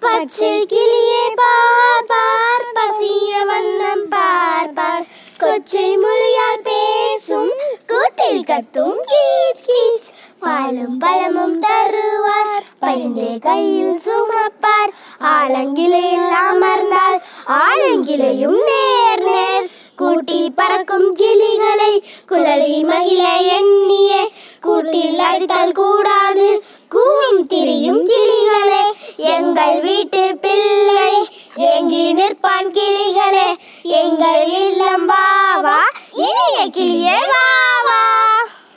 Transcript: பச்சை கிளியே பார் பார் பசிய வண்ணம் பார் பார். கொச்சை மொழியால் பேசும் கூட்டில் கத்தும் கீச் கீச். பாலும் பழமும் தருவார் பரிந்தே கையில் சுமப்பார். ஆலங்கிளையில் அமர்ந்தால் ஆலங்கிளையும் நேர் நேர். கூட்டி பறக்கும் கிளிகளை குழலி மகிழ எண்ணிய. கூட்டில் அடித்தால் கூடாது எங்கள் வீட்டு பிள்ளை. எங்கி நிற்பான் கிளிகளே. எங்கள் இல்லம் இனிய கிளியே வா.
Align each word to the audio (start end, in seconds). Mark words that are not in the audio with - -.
பச்சை 0.00 0.66
கிளியே 0.66 1.34
பார் 1.34 2.04
பார் 2.06 2.66
பசிய 2.74 3.44
வண்ணம் 3.44 4.08
பார் 4.08 4.72
பார். 4.72 5.06
கொச்சை 5.40 5.96
மொழியால் 5.96 6.62
பேசும் 6.62 7.52
கூட்டில் 7.86 8.44
கத்தும் 8.44 8.98
கீச் 9.10 9.64
கீச். 9.66 10.08
பாலும் 10.38 10.98
பழமும் 10.98 11.60
தருவார் 11.60 12.64
பரிந்தே 12.80 13.38
கையில் 13.38 13.98
சுமப்பார். 13.98 14.92
ஆலங்கிளையில் 15.18 16.30
அமர்ந்தால் 16.30 17.18
ஆலங்கிளையும் 17.46 18.58
நேர் 18.64 19.22
நேர். 19.22 19.70
கூட்டி 19.96 20.52
பறக்கும் 20.56 21.12
கிளிகளை 21.12 22.04
குழலி 22.28 22.84
மகிழ 22.84 23.36
எண்ணிய. 23.36 24.28
கூட்டில் 24.60 25.18
அடித்தால் 25.18 25.72
கூடாது 25.72 26.62
எங்கள் 29.58 29.80
வீட்டு 29.80 30.38
பிள்ளை. 30.40 31.28
எங்கி 31.56 32.14
நிற்பான் 32.14 32.70
கிளிகளே. 32.72 33.56
எங்கள் 33.82 34.52
இல்லம் 34.52 35.06
இனிய 36.12 36.66
கிளியே 36.66 37.26
வா. 37.26 37.47